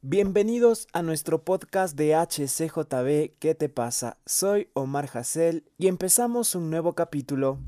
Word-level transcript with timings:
Bienvenidos 0.00 0.86
a 0.92 1.02
nuestro 1.02 1.42
podcast 1.42 1.96
de 1.96 2.14
HCJB 2.14 3.36
¿Qué 3.40 3.56
te 3.56 3.68
pasa? 3.68 4.18
Soy 4.26 4.68
Omar 4.72 5.10
Hassel 5.12 5.64
y 5.76 5.88
empezamos 5.88 6.54
un 6.54 6.70
nuevo 6.70 6.94
capítulo. 6.94 7.58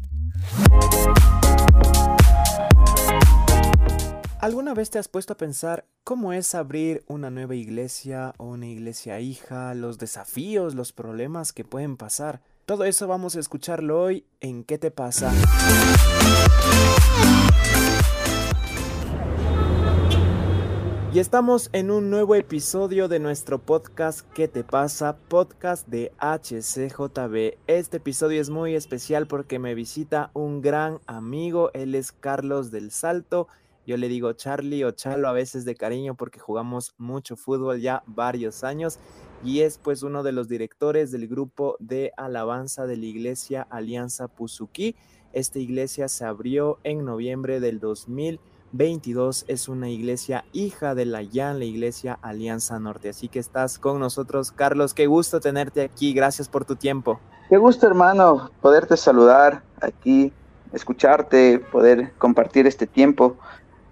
¿Alguna 4.38 4.74
vez 4.74 4.90
te 4.90 5.00
has 5.00 5.08
puesto 5.08 5.32
a 5.32 5.36
pensar 5.36 5.88
cómo 6.04 6.32
es 6.32 6.54
abrir 6.54 7.02
una 7.08 7.30
nueva 7.30 7.56
iglesia 7.56 8.32
o 8.38 8.44
una 8.44 8.68
iglesia 8.68 9.18
hija, 9.18 9.74
los 9.74 9.98
desafíos, 9.98 10.76
los 10.76 10.92
problemas 10.92 11.52
que 11.52 11.64
pueden 11.64 11.96
pasar? 11.96 12.42
Todo 12.64 12.84
eso 12.84 13.08
vamos 13.08 13.34
a 13.34 13.40
escucharlo 13.40 14.00
hoy 14.00 14.24
en 14.38 14.62
¿Qué 14.62 14.78
te 14.78 14.92
pasa? 14.92 15.32
Y 21.12 21.18
estamos 21.18 21.70
en 21.72 21.90
un 21.90 22.08
nuevo 22.08 22.36
episodio 22.36 23.08
de 23.08 23.18
nuestro 23.18 23.58
podcast 23.58 24.20
¿Qué 24.32 24.46
te 24.46 24.62
pasa? 24.62 25.16
Podcast 25.16 25.88
de 25.88 26.12
HCJB. 26.20 27.58
Este 27.66 27.96
episodio 27.96 28.40
es 28.40 28.48
muy 28.48 28.76
especial 28.76 29.26
porque 29.26 29.58
me 29.58 29.74
visita 29.74 30.30
un 30.34 30.60
gran 30.60 31.00
amigo. 31.08 31.72
Él 31.74 31.96
es 31.96 32.12
Carlos 32.12 32.70
del 32.70 32.92
Salto. 32.92 33.48
Yo 33.84 33.96
le 33.96 34.06
digo 34.06 34.34
Charlie 34.34 34.84
o 34.84 34.92
Chalo 34.92 35.26
a 35.26 35.32
veces 35.32 35.64
de 35.64 35.74
cariño 35.74 36.14
porque 36.14 36.38
jugamos 36.38 36.94
mucho 36.96 37.34
fútbol 37.34 37.80
ya 37.80 38.04
varios 38.06 38.62
años 38.62 39.00
y 39.42 39.62
es 39.62 39.78
pues 39.78 40.04
uno 40.04 40.22
de 40.22 40.30
los 40.30 40.46
directores 40.46 41.10
del 41.10 41.26
grupo 41.26 41.76
de 41.80 42.12
alabanza 42.16 42.86
de 42.86 42.96
la 42.96 43.06
iglesia 43.06 43.66
Alianza 43.68 44.28
Puzuki. 44.28 44.94
Esta 45.32 45.58
iglesia 45.58 46.06
se 46.06 46.24
abrió 46.24 46.78
en 46.84 47.04
noviembre 47.04 47.58
del 47.58 47.80
2000 47.80 48.38
22 48.72 49.44
es 49.48 49.68
una 49.68 49.88
iglesia 49.88 50.44
hija 50.52 50.94
de 50.94 51.04
la 51.04 51.22
YAN, 51.22 51.58
la 51.58 51.64
iglesia 51.64 52.18
Alianza 52.22 52.78
Norte. 52.78 53.08
Así 53.08 53.28
que 53.28 53.38
estás 53.38 53.78
con 53.78 53.98
nosotros, 53.98 54.52
Carlos. 54.52 54.94
Qué 54.94 55.06
gusto 55.06 55.40
tenerte 55.40 55.82
aquí. 55.82 56.12
Gracias 56.12 56.48
por 56.48 56.64
tu 56.64 56.76
tiempo. 56.76 57.20
Qué 57.48 57.56
gusto, 57.56 57.86
hermano, 57.86 58.50
poderte 58.60 58.96
saludar 58.96 59.62
aquí, 59.80 60.32
escucharte, 60.72 61.58
poder 61.58 62.12
compartir 62.18 62.66
este 62.66 62.86
tiempo. 62.86 63.36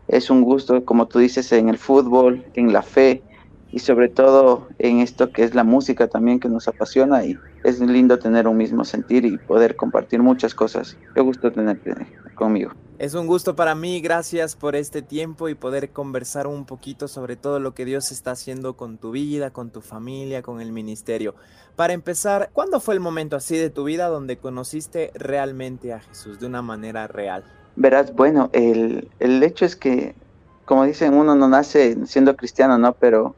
Es 0.06 0.30
un 0.30 0.42
gusto, 0.42 0.84
como 0.84 1.06
tú 1.06 1.18
dices, 1.18 1.50
en 1.52 1.68
el 1.68 1.78
fútbol, 1.78 2.44
en 2.54 2.72
la 2.72 2.82
fe 2.82 3.22
y 3.70 3.80
sobre 3.80 4.08
todo 4.08 4.68
en 4.78 5.00
esto 5.00 5.30
que 5.32 5.42
es 5.42 5.54
la 5.54 5.64
música 5.64 6.08
también 6.08 6.40
que 6.40 6.48
nos 6.48 6.68
apasiona 6.68 7.24
y 7.24 7.36
es 7.68 7.80
lindo 7.80 8.18
tener 8.18 8.48
un 8.48 8.56
mismo 8.56 8.84
sentir 8.84 9.24
y 9.24 9.38
poder 9.38 9.76
compartir 9.76 10.22
muchas 10.22 10.54
cosas. 10.54 10.96
Qué 11.14 11.20
gusto 11.20 11.52
tenerte 11.52 11.94
conmigo. 12.34 12.72
Es 12.98 13.14
un 13.14 13.28
gusto 13.28 13.54
para 13.54 13.76
mí, 13.76 14.00
gracias 14.00 14.56
por 14.56 14.74
este 14.74 15.02
tiempo 15.02 15.48
y 15.48 15.54
poder 15.54 15.90
conversar 15.90 16.48
un 16.48 16.64
poquito 16.64 17.06
sobre 17.06 17.36
todo 17.36 17.60
lo 17.60 17.72
que 17.72 17.84
Dios 17.84 18.10
está 18.10 18.32
haciendo 18.32 18.76
con 18.76 18.98
tu 18.98 19.12
vida, 19.12 19.50
con 19.50 19.70
tu 19.70 19.82
familia, 19.82 20.42
con 20.42 20.60
el 20.60 20.72
ministerio. 20.72 21.36
Para 21.76 21.92
empezar, 21.92 22.50
¿cuándo 22.52 22.80
fue 22.80 22.94
el 22.94 23.00
momento 23.00 23.36
así 23.36 23.56
de 23.56 23.70
tu 23.70 23.84
vida 23.84 24.08
donde 24.08 24.38
conociste 24.38 25.12
realmente 25.14 25.92
a 25.92 26.00
Jesús 26.00 26.40
de 26.40 26.46
una 26.46 26.60
manera 26.60 27.06
real? 27.06 27.44
Verás, 27.76 28.12
bueno, 28.12 28.50
el, 28.52 29.08
el 29.20 29.42
hecho 29.44 29.64
es 29.64 29.76
que, 29.76 30.16
como 30.64 30.84
dicen, 30.84 31.14
uno 31.14 31.36
no 31.36 31.48
nace 31.48 32.04
siendo 32.06 32.34
cristiano, 32.34 32.78
¿no? 32.78 32.94
Pero 32.94 33.36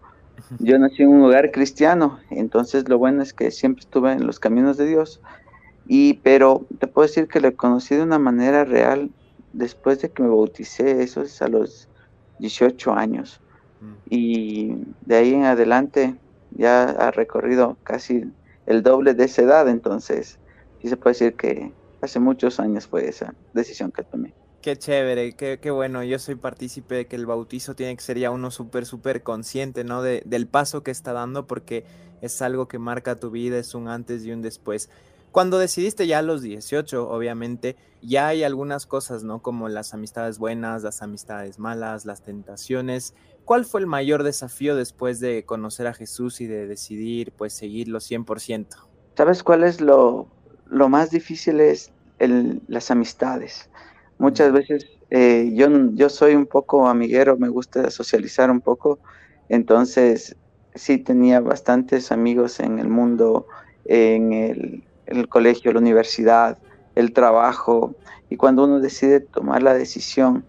yo 0.59 0.79
nací 0.79 1.03
en 1.03 1.11
un 1.11 1.23
hogar 1.23 1.51
cristiano, 1.51 2.19
entonces 2.31 2.89
lo 2.89 2.99
bueno 2.99 3.23
es 3.23 3.33
que 3.33 3.51
siempre 3.51 3.81
estuve 3.81 4.13
en 4.13 4.27
los 4.27 4.41
caminos 4.41 4.77
de 4.77 4.87
Dios. 4.87 5.21
Y, 5.87 6.15
pero 6.23 6.67
te 6.79 6.87
puedo 6.87 7.09
decir 7.09 7.27
que 7.27 7.41
lo 7.41 7.55
conocí 7.57 7.97
de 7.97 8.03
una 8.03 8.19
manera 8.19 8.65
real 8.65 9.11
después 9.53 10.01
de 10.01 10.11
que 10.11 10.23
me 10.23 10.29
bauticé, 10.29 11.03
eso 11.03 11.23
es 11.23 11.43
a 11.43 11.49
los 11.49 11.89
18 12.39 12.93
años. 12.93 13.41
Mm. 13.81 13.95
Y 14.09 14.75
de 15.07 15.17
ahí 15.17 15.35
en 15.35 15.45
adelante 15.45 16.17
ya 16.53 16.85
ha 16.85 17.11
recorrido 17.11 17.77
casi 17.83 18.25
el 18.67 18.83
doble 18.83 19.15
de 19.15 19.25
esa 19.25 19.43
edad, 19.43 19.69
entonces 19.69 20.39
sí 20.81 20.89
se 20.89 20.97
puede 20.97 21.15
decir 21.15 21.35
que 21.35 21.73
hace 22.01 22.21
muchos 22.21 22.61
años 22.61 22.87
fue 22.87 23.09
esa 23.09 23.35
decisión 23.53 23.91
que 23.91 24.03
tomé. 24.03 24.35
Qué 24.63 24.77
chévere, 24.77 25.33
qué, 25.33 25.59
qué 25.59 25.71
bueno. 25.71 26.05
Yo 26.05 26.19
soy 26.19 26.35
partícipe 26.35 26.95
de 26.95 27.07
que 27.07 27.17
el 27.17 27.25
bautizo 27.25 27.75
tiene 27.75 27.97
que 27.97 28.03
ser 28.03 28.19
ya 28.19 28.31
uno 28.31 28.51
súper, 28.51 28.85
súper 28.85 29.23
consciente, 29.23 29.85
¿no? 29.85 30.03
De, 30.03 30.23
del 30.27 30.47
paso 30.47 30.83
que 30.83 30.91
está 30.91 31.15
dando 31.15 31.47
porque 31.47 31.85
es 32.21 32.43
algo 32.43 32.69
que 32.69 32.79
marca 32.79 33.17
tu 33.17 33.31
vida, 33.31 33.59
es 33.59 33.75
un 33.75 33.89
antes 33.89 34.25
y 34.25 34.33
un 34.33 34.43
después. 34.43 34.91
Cuando 35.33 35.59
decidiste 35.59 36.07
ya 36.07 36.19
a 36.19 36.23
los 36.23 36.43
18, 36.43 37.09
obviamente, 37.09 37.77
ya 38.03 38.29
hay 38.29 38.43
algunas 38.43 38.85
cosas, 38.85 39.23
¿no? 39.23 39.41
Como 39.41 39.69
las 39.69 39.95
amistades 39.95 40.39
buenas, 40.39 40.83
las 40.83 41.03
amistades 41.03 41.59
malas, 41.59 42.05
las 42.05 42.23
tentaciones. 42.23 43.15
¿Cuál 43.45 43.65
fue 43.65 43.81
el 43.81 43.87
mayor 43.87 44.25
desafío 44.25 44.77
después 44.77 45.21
de 45.21 45.45
conocer 45.45 45.87
a 45.87 45.95
Jesús 45.95 46.41
y 46.41 46.47
de 46.47 46.67
decidir, 46.67 47.33
pues, 47.33 47.53
seguirlo 47.53 48.01
100%? 48.01 48.67
¿Sabes 49.17 49.43
cuál 49.43 49.65
es 49.65 49.81
lo, 49.81 50.29
lo 50.67 50.89
más 50.89 51.11
difícil? 51.11 51.61
Es 51.61 51.93
el, 52.19 52.61
las 52.67 52.91
amistades. 52.91 53.71
Muchas 54.21 54.53
veces 54.53 54.87
eh, 55.11 55.51
yo, 55.55 55.69
yo 55.95 56.09
soy 56.09 56.35
un 56.35 56.47
poco 56.47 56.87
amiguero, 56.87 57.37
me 57.37 57.49
gusta 57.49 57.91
socializar 57.91 58.51
un 58.51 58.61
poco, 58.61 59.01
entonces 59.49 60.37
sí 60.75 60.99
tenía 60.99 61.41
bastantes 61.41 62.13
amigos 62.13 62.61
en 62.61 62.79
el 62.79 62.89
mundo, 62.89 63.47
en 63.85 64.33
el 64.33 64.85
el 65.11 65.29
colegio, 65.29 65.73
la 65.73 65.81
universidad, 65.81 66.59
el 66.95 67.13
trabajo, 67.13 67.95
y 68.29 68.37
cuando 68.37 68.65
uno 68.65 68.81
decide 68.81 69.21
tomar 69.21 69.63
la 69.63 69.75
decisión 69.75 70.45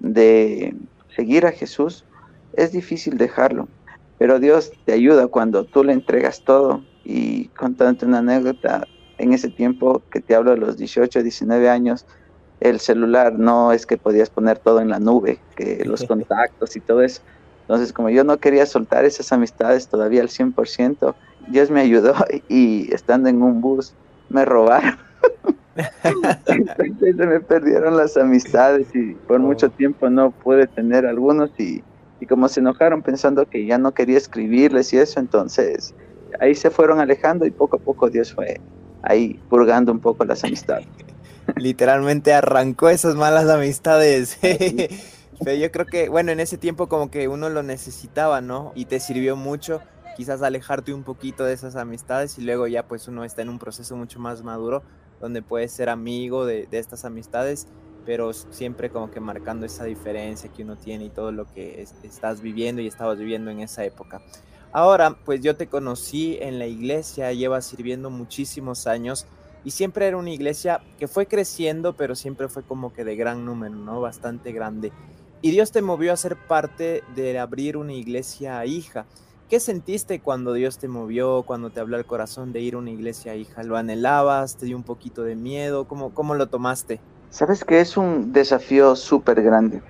de 0.00 0.74
seguir 1.14 1.46
a 1.46 1.52
Jesús, 1.52 2.04
es 2.54 2.72
difícil 2.72 3.18
dejarlo, 3.18 3.68
pero 4.18 4.40
Dios 4.40 4.72
te 4.84 4.94
ayuda 4.94 5.28
cuando 5.28 5.64
tú 5.64 5.84
le 5.84 5.92
entregas 5.92 6.42
todo 6.42 6.82
y 7.04 7.48
contándote 7.50 8.06
una 8.06 8.18
anécdota, 8.18 8.86
en 9.18 9.32
ese 9.32 9.50
tiempo 9.50 10.04
que 10.10 10.20
te 10.20 10.34
hablo 10.36 10.52
de 10.52 10.58
los 10.58 10.76
18, 10.76 11.22
19 11.22 11.68
años, 11.68 12.06
el 12.60 12.80
celular 12.80 13.38
no 13.38 13.72
es 13.72 13.86
que 13.86 13.96
podías 13.96 14.30
poner 14.30 14.58
todo 14.58 14.80
en 14.80 14.88
la 14.88 14.98
nube, 14.98 15.38
que 15.56 15.84
los 15.84 16.04
contactos 16.04 16.76
y 16.76 16.80
todo 16.80 17.02
eso. 17.02 17.22
Entonces, 17.62 17.92
como 17.92 18.08
yo 18.08 18.24
no 18.24 18.38
quería 18.38 18.66
soltar 18.66 19.04
esas 19.04 19.30
amistades 19.32 19.88
todavía 19.88 20.22
al 20.22 20.28
100%, 20.28 21.14
Dios 21.48 21.70
me 21.70 21.80
ayudó 21.80 22.14
y 22.48 22.92
estando 22.92 23.28
en 23.28 23.42
un 23.42 23.60
bus 23.60 23.94
me 24.28 24.44
robaron. 24.44 24.96
Entonces 26.02 26.96
se 27.16 27.26
me 27.26 27.40
perdieron 27.40 27.96
las 27.96 28.16
amistades 28.16 28.88
y 28.94 29.14
por 29.14 29.38
mucho 29.38 29.66
oh. 29.66 29.70
tiempo 29.70 30.10
no 30.10 30.30
pude 30.30 30.66
tener 30.66 31.06
algunos 31.06 31.50
y, 31.58 31.82
y 32.20 32.26
como 32.26 32.48
se 32.48 32.60
enojaron 32.60 33.02
pensando 33.02 33.46
que 33.46 33.64
ya 33.64 33.78
no 33.78 33.92
quería 33.92 34.18
escribirles 34.18 34.92
y 34.92 34.98
eso, 34.98 35.20
entonces 35.20 35.94
ahí 36.40 36.54
se 36.54 36.70
fueron 36.70 37.00
alejando 37.00 37.46
y 37.46 37.50
poco 37.50 37.76
a 37.76 37.78
poco 37.78 38.10
Dios 38.10 38.32
fue 38.34 38.60
ahí 39.02 39.40
purgando 39.48 39.92
un 39.92 40.00
poco 40.00 40.24
las 40.24 40.42
amistades. 40.44 40.86
Literalmente 41.56 42.32
arrancó 42.32 42.88
esas 42.88 43.14
malas 43.14 43.48
amistades. 43.48 44.38
Pero 45.44 45.56
yo 45.56 45.70
creo 45.70 45.86
que, 45.86 46.08
bueno, 46.08 46.32
en 46.32 46.40
ese 46.40 46.58
tiempo 46.58 46.88
como 46.88 47.10
que 47.10 47.28
uno 47.28 47.48
lo 47.48 47.62
necesitaba, 47.62 48.40
¿no? 48.40 48.72
Y 48.74 48.86
te 48.86 48.98
sirvió 49.00 49.36
mucho 49.36 49.80
quizás 50.16 50.42
alejarte 50.42 50.92
un 50.92 51.04
poquito 51.04 51.44
de 51.44 51.52
esas 51.52 51.76
amistades 51.76 52.38
y 52.38 52.42
luego 52.42 52.66
ya 52.66 52.88
pues 52.88 53.06
uno 53.06 53.22
está 53.22 53.42
en 53.42 53.50
un 53.50 53.60
proceso 53.60 53.94
mucho 53.94 54.18
más 54.18 54.42
maduro 54.42 54.82
donde 55.20 55.42
puedes 55.42 55.70
ser 55.70 55.88
amigo 55.88 56.44
de, 56.44 56.66
estas 56.72 57.04
amistades, 57.04 57.68
pero 58.04 58.32
siempre 58.32 58.90
como 58.90 59.12
que 59.12 59.20
marcando 59.20 59.64
esa 59.64 59.84
diferencia 59.84 60.50
que 60.52 60.64
uno 60.64 60.76
tiene 60.76 61.04
y 61.04 61.10
todo 61.10 61.30
lo 61.30 61.46
que 61.46 61.86
estás 62.02 62.40
viviendo 62.40 62.82
y 62.82 62.88
estabas 62.88 63.18
viviendo 63.18 63.52
en 63.52 63.60
esa 63.60 63.84
época. 63.84 64.20
Ahora, 64.72 65.16
pues 65.24 65.40
yo 65.40 65.56
te 65.56 65.68
conocí 65.68 66.36
en 66.40 66.58
la 66.58 66.66
iglesia, 66.66 67.32
llevas 67.32 67.66
sirviendo 67.66 68.10
muchísimos 68.10 68.88
años 68.88 69.24
y 69.64 69.70
siempre 69.70 70.06
era 70.06 70.16
una 70.16 70.30
iglesia 70.30 70.80
que 70.98 71.08
fue 71.08 71.26
creciendo, 71.26 71.94
pero 71.94 72.14
siempre 72.14 72.48
fue 72.48 72.62
como 72.62 72.92
que 72.92 73.04
de 73.04 73.16
gran 73.16 73.44
número, 73.44 73.74
¿no? 73.74 74.00
Bastante 74.00 74.52
grande. 74.52 74.92
Y 75.40 75.50
Dios 75.50 75.70
te 75.70 75.82
movió 75.82 76.12
a 76.12 76.16
ser 76.16 76.36
parte 76.36 77.02
de 77.14 77.38
abrir 77.38 77.76
una 77.76 77.92
iglesia 77.92 78.64
hija. 78.66 79.06
¿Qué 79.48 79.60
sentiste 79.60 80.20
cuando 80.20 80.52
Dios 80.52 80.78
te 80.78 80.88
movió, 80.88 81.42
cuando 81.44 81.70
te 81.70 81.80
habló 81.80 81.96
al 81.96 82.04
corazón 82.04 82.52
de 82.52 82.60
ir 82.60 82.74
a 82.74 82.78
una 82.78 82.90
iglesia, 82.90 83.34
hija? 83.34 83.62
¿Lo 83.62 83.76
anhelabas? 83.76 84.56
¿Te 84.56 84.66
dio 84.66 84.76
un 84.76 84.82
poquito 84.82 85.22
de 85.22 85.36
miedo? 85.36 85.86
¿Cómo, 85.86 86.12
cómo 86.12 86.34
lo 86.34 86.48
tomaste? 86.48 87.00
Sabes 87.30 87.64
que 87.64 87.80
es 87.80 87.96
un 87.96 88.32
desafío 88.32 88.96
súper 88.96 89.42
grande, 89.42 89.82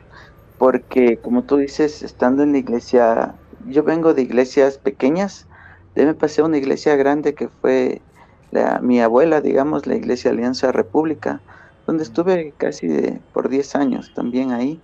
porque 0.58 1.18
como 1.18 1.44
tú 1.44 1.56
dices, 1.56 2.02
estando 2.02 2.42
en 2.42 2.52
la 2.52 2.58
iglesia, 2.58 3.34
yo 3.66 3.84
vengo 3.84 4.12
de 4.12 4.22
iglesias 4.22 4.76
pequeñas, 4.76 5.46
de 5.94 6.04
me 6.04 6.14
pasé 6.14 6.42
a 6.42 6.44
una 6.44 6.58
iglesia 6.58 6.94
grande 6.96 7.34
que 7.34 7.48
fue 7.48 8.02
la, 8.50 8.80
mi 8.80 9.00
abuela, 9.00 9.40
digamos, 9.40 9.86
la 9.86 9.96
iglesia 9.96 10.30
Alianza 10.30 10.72
República, 10.72 11.40
donde 11.86 12.04
estuve 12.04 12.52
casi 12.56 12.88
por 13.32 13.48
10 13.48 13.74
años 13.76 14.12
también 14.14 14.52
ahí, 14.52 14.80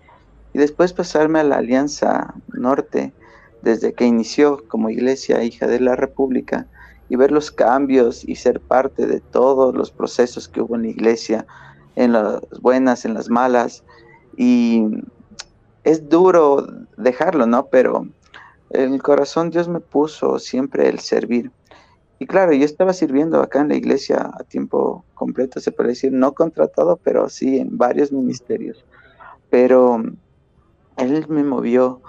y 0.52 0.58
después 0.58 0.92
pasarme 0.92 1.40
a 1.40 1.44
la 1.44 1.56
Alianza 1.56 2.34
Norte, 2.48 3.12
desde 3.64 3.94
que 3.94 4.04
inició 4.04 4.62
como 4.68 4.90
iglesia 4.90 5.42
hija 5.42 5.66
de 5.66 5.80
la 5.80 5.96
República 5.96 6.66
y 7.08 7.16
ver 7.16 7.32
los 7.32 7.50
cambios 7.50 8.22
y 8.26 8.36
ser 8.36 8.60
parte 8.60 9.06
de 9.06 9.20
todos 9.20 9.74
los 9.74 9.90
procesos 9.90 10.48
que 10.48 10.60
hubo 10.60 10.76
en 10.76 10.82
la 10.82 10.88
iglesia, 10.88 11.46
en 11.96 12.12
las 12.12 12.40
buenas, 12.60 13.04
en 13.04 13.14
las 13.14 13.30
malas. 13.30 13.82
Y 14.36 14.84
es 15.82 16.08
duro 16.08 16.66
dejarlo, 16.96 17.46
¿no? 17.46 17.66
Pero 17.66 18.06
el 18.70 19.02
corazón 19.02 19.50
Dios 19.50 19.68
me 19.68 19.80
puso 19.80 20.38
siempre 20.38 20.88
el 20.88 20.98
servir. 20.98 21.50
Y 22.18 22.26
claro, 22.26 22.52
yo 22.52 22.64
estaba 22.64 22.92
sirviendo 22.92 23.40
acá 23.40 23.60
en 23.60 23.68
la 23.68 23.76
iglesia 23.76 24.30
a 24.38 24.44
tiempo 24.44 25.04
completo, 25.14 25.60
se 25.60 25.72
puede 25.72 25.90
decir, 25.90 26.12
no 26.12 26.32
contratado, 26.32 26.98
pero 27.02 27.28
sí 27.28 27.58
en 27.58 27.76
varios 27.76 28.12
ministerios. 28.12 28.84
Pero 29.50 30.02
Él 30.96 31.26
me 31.28 31.42
movió 31.42 32.00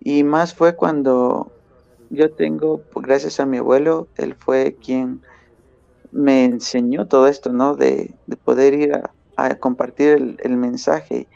y 0.00 0.24
más 0.24 0.54
fue 0.54 0.74
cuando 0.74 1.52
yo 2.10 2.30
tengo, 2.32 2.82
pues, 2.92 3.06
gracias 3.06 3.40
a 3.40 3.46
mi 3.46 3.58
abuelo, 3.58 4.08
él 4.16 4.34
fue 4.34 4.76
quien 4.82 5.22
me 6.10 6.44
enseñó 6.44 7.06
todo 7.06 7.26
esto, 7.26 7.52
¿no? 7.52 7.74
De, 7.74 8.14
poder 8.44 8.74
ir 8.74 8.92
a, 9.36 9.54
compartir 9.56 10.36
el, 10.38 10.56
mensaje. 10.56 11.26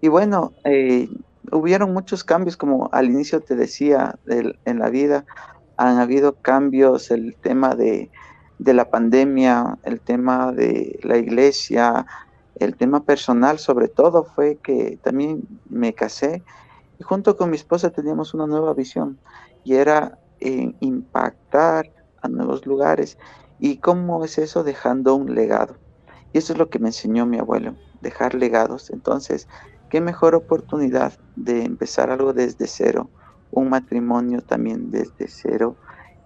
Y 0.00 0.08
bueno, 0.08 0.52
eh, 0.64 1.08
hubieron 1.50 1.92
muchos 1.92 2.22
cambios, 2.22 2.56
como 2.56 2.88
al 2.92 3.06
inicio 3.06 3.40
te 3.40 3.56
decía, 3.56 4.18
en 4.28 4.78
la 4.78 4.88
vida, 4.88 5.24
han 5.88 5.98
habido 5.98 6.34
cambios, 6.34 7.10
el 7.10 7.34
tema 7.36 7.74
de, 7.74 8.10
de 8.58 8.74
la 8.74 8.90
pandemia, 8.90 9.78
el 9.84 10.00
tema 10.00 10.52
de 10.52 11.00
la 11.02 11.16
iglesia, 11.16 12.06
el 12.56 12.76
tema 12.76 13.02
personal 13.04 13.58
sobre 13.58 13.88
todo 13.88 14.24
fue 14.24 14.58
que 14.62 14.98
también 15.02 15.42
me 15.70 15.94
casé 15.94 16.42
y 16.98 17.02
junto 17.02 17.36
con 17.36 17.48
mi 17.48 17.56
esposa 17.56 17.88
teníamos 17.90 18.34
una 18.34 18.46
nueva 18.46 18.74
visión 18.74 19.18
y 19.64 19.74
era 19.74 20.18
impactar 20.40 21.90
a 22.20 22.28
nuevos 22.28 22.66
lugares. 22.66 23.16
¿Y 23.58 23.78
cómo 23.78 24.24
es 24.24 24.36
eso? 24.38 24.64
Dejando 24.64 25.14
un 25.14 25.34
legado. 25.34 25.76
Y 26.32 26.38
eso 26.38 26.52
es 26.52 26.58
lo 26.58 26.68
que 26.68 26.78
me 26.78 26.88
enseñó 26.88 27.24
mi 27.24 27.38
abuelo, 27.38 27.74
dejar 28.02 28.34
legados. 28.34 28.90
Entonces, 28.90 29.48
qué 29.88 30.00
mejor 30.00 30.34
oportunidad 30.34 31.14
de 31.36 31.64
empezar 31.64 32.10
algo 32.10 32.32
desde 32.32 32.66
cero, 32.66 33.10
un 33.50 33.68
matrimonio 33.68 34.40
también 34.42 34.90
desde 34.90 35.28
cero 35.28 35.76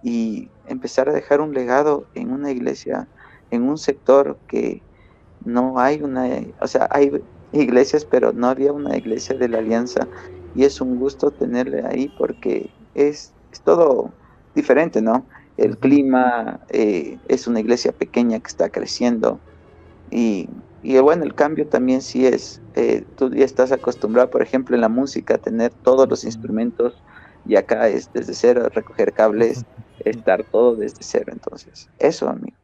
y 0.03 0.49
empezar 0.67 1.09
a 1.09 1.13
dejar 1.13 1.41
un 1.41 1.53
legado 1.53 2.05
en 2.13 2.31
una 2.31 2.51
iglesia, 2.51 3.07
en 3.51 3.63
un 3.63 3.77
sector 3.77 4.37
que 4.47 4.83
no 5.43 5.79
hay 5.79 6.01
una, 6.01 6.27
o 6.61 6.67
sea, 6.67 6.87
hay 6.91 7.11
iglesias, 7.51 8.05
pero 8.05 8.33
no 8.33 8.47
había 8.47 8.73
una 8.73 8.97
iglesia 8.97 9.35
de 9.35 9.49
la 9.49 9.59
alianza 9.59 10.07
y 10.53 10.63
es 10.63 10.81
un 10.81 10.97
gusto 10.99 11.31
tenerle 11.31 11.83
ahí 11.85 12.09
porque 12.17 12.69
es, 12.93 13.33
todo 13.63 14.13
diferente, 14.53 15.01
¿no? 15.01 15.25
El 15.57 15.77
clima, 15.77 16.59
eh, 16.69 17.17
es 17.29 17.47
una 17.47 17.61
iglesia 17.61 17.93
pequeña 17.93 18.39
que 18.39 18.47
está 18.47 18.69
creciendo 18.69 19.39
y, 20.11 20.49
y 20.81 20.99
bueno, 20.99 21.23
el 21.23 21.33
cambio 21.33 21.67
también 21.67 22.01
sí 22.01 22.25
es, 22.25 22.61
eh, 22.75 23.05
tú 23.15 23.31
ya 23.31 23.45
estás 23.45 23.71
acostumbrado, 23.71 24.29
por 24.29 24.41
ejemplo, 24.43 24.75
en 24.75 24.81
la 24.81 24.89
música, 24.89 25.35
a 25.35 25.37
tener 25.39 25.73
todos 25.73 26.07
los 26.07 26.23
instrumentos 26.25 27.03
y 27.45 27.55
acá 27.55 27.87
es 27.87 28.11
desde 28.13 28.33
cero, 28.33 28.69
recoger 28.73 29.13
cables, 29.13 29.63
estar 29.99 30.43
todo 30.43 30.75
desde 30.75 31.01
cero, 31.01 31.31
entonces, 31.31 31.89
eso, 31.99 32.27
amigo. 32.27 32.57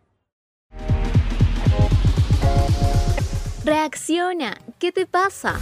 Reacciona, 3.64 4.58
¿qué 4.80 4.92
te 4.92 5.06
pasa? 5.06 5.60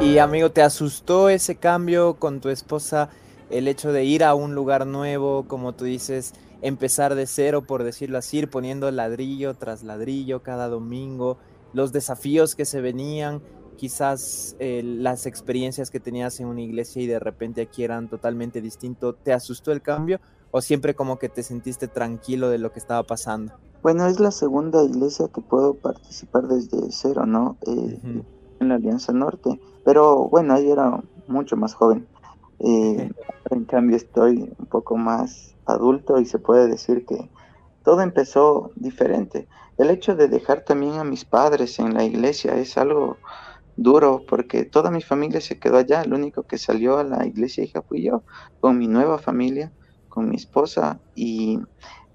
Y 0.00 0.18
amigo, 0.18 0.50
¿te 0.50 0.62
asustó 0.62 1.28
ese 1.28 1.56
cambio 1.56 2.14
con 2.14 2.40
tu 2.40 2.48
esposa? 2.48 3.08
El 3.50 3.68
hecho 3.68 3.92
de 3.92 4.04
ir 4.04 4.24
a 4.24 4.34
un 4.34 4.54
lugar 4.54 4.86
nuevo, 4.86 5.44
como 5.46 5.74
tú 5.74 5.84
dices, 5.84 6.32
empezar 6.60 7.14
de 7.14 7.26
cero, 7.26 7.62
por 7.62 7.84
decirlo 7.84 8.18
así, 8.18 8.44
poniendo 8.46 8.90
ladrillo 8.90 9.54
tras 9.54 9.82
ladrillo 9.82 10.42
cada 10.42 10.68
domingo, 10.68 11.38
los 11.72 11.92
desafíos 11.92 12.54
que 12.54 12.64
se 12.64 12.80
venían, 12.80 13.42
quizás 13.76 14.56
eh, 14.58 14.82
las 14.84 15.26
experiencias 15.26 15.90
que 15.90 16.00
tenías 16.00 16.38
en 16.40 16.46
una 16.46 16.60
iglesia 16.60 17.02
y 17.02 17.06
de 17.06 17.18
repente 17.18 17.62
aquí 17.62 17.84
eran 17.84 18.08
totalmente 18.08 18.60
distinto. 18.60 19.14
¿Te 19.14 19.32
asustó 19.32 19.72
el 19.72 19.82
cambio 19.82 20.20
o 20.50 20.60
siempre 20.60 20.94
como 20.94 21.18
que 21.18 21.28
te 21.28 21.42
sentiste 21.42 21.88
tranquilo 21.88 22.50
de 22.50 22.58
lo 22.58 22.72
que 22.72 22.78
estaba 22.78 23.02
pasando? 23.02 23.54
Bueno, 23.82 24.06
es 24.06 24.20
la 24.20 24.30
segunda 24.30 24.84
iglesia 24.84 25.28
que 25.34 25.40
puedo 25.40 25.74
participar 25.74 26.46
desde 26.46 26.78
cero, 26.90 27.26
¿no? 27.26 27.56
Eh, 27.66 27.98
en 28.60 28.68
la 28.68 28.76
Alianza 28.76 29.12
Norte. 29.12 29.60
Pero 29.84 30.28
bueno, 30.28 30.54
ahí 30.54 30.70
era 30.70 31.02
mucho 31.26 31.56
más 31.56 31.74
joven. 31.74 32.06
Eh, 32.60 33.10
en 33.50 33.64
cambio 33.64 33.96
estoy 33.96 34.52
un 34.56 34.66
poco 34.66 34.96
más 34.96 35.56
adulto 35.66 36.20
y 36.20 36.26
se 36.26 36.38
puede 36.38 36.68
decir 36.68 37.04
que 37.06 37.28
todo 37.84 38.00
empezó 38.02 38.70
diferente. 38.76 39.48
El 39.78 39.90
hecho 39.90 40.14
de 40.14 40.28
dejar 40.28 40.62
también 40.62 40.94
a 40.94 41.04
mis 41.04 41.24
padres 41.24 41.78
en 41.78 41.94
la 41.94 42.04
iglesia 42.04 42.54
es 42.56 42.76
algo 42.78 43.16
duro 43.76 44.22
porque 44.28 44.64
toda 44.64 44.90
mi 44.90 45.02
familia 45.02 45.40
se 45.40 45.58
quedó 45.58 45.78
allá. 45.78 46.02
El 46.02 46.14
único 46.14 46.44
que 46.44 46.58
salió 46.58 46.98
a 46.98 47.04
la 47.04 47.26
iglesia 47.26 47.64
hija 47.64 47.82
fui 47.82 48.02
yo, 48.02 48.22
con 48.60 48.78
mi 48.78 48.86
nueva 48.86 49.18
familia, 49.18 49.72
con 50.08 50.28
mi 50.28 50.36
esposa 50.36 51.00
y 51.14 51.58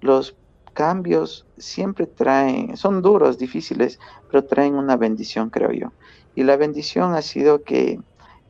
los 0.00 0.36
cambios 0.72 1.44
siempre 1.56 2.06
traen, 2.06 2.76
son 2.76 3.02
duros, 3.02 3.36
difíciles, 3.36 3.98
pero 4.30 4.44
traen 4.44 4.76
una 4.76 4.96
bendición, 4.96 5.50
creo 5.50 5.72
yo. 5.72 5.92
Y 6.36 6.44
la 6.44 6.56
bendición 6.56 7.14
ha 7.14 7.22
sido 7.22 7.64
que 7.64 8.00